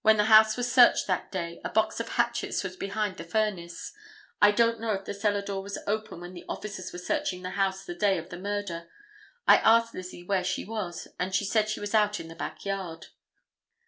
When 0.00 0.16
the 0.16 0.24
house 0.24 0.56
was 0.56 0.72
searched 0.72 1.06
that 1.06 1.30
day 1.30 1.60
a 1.64 1.68
box 1.70 2.00
of 2.00 2.08
hatchets 2.08 2.64
was 2.64 2.74
behind 2.76 3.16
the 3.16 3.22
furnace. 3.22 3.92
I 4.40 4.50
don't 4.50 4.80
know 4.80 4.90
if 4.90 5.04
the 5.04 5.14
cellar 5.14 5.40
door 5.40 5.62
was 5.62 5.78
open 5.86 6.20
when 6.20 6.34
the 6.34 6.44
officers 6.48 6.92
were 6.92 6.98
searching 6.98 7.42
the 7.42 7.50
house 7.50 7.84
the 7.84 7.94
day 7.94 8.18
of 8.18 8.30
the 8.30 8.40
murder. 8.40 8.90
I 9.46 9.58
asked 9.58 9.94
Lizzie 9.94 10.24
where 10.24 10.42
she 10.42 10.64
was, 10.64 11.06
and 11.16 11.32
she 11.32 11.44
said 11.44 11.68
she 11.68 11.78
was 11.78 11.94
out 11.94 12.18
in 12.18 12.26
the 12.26 12.34
back 12.34 12.64
yard." 12.64 13.06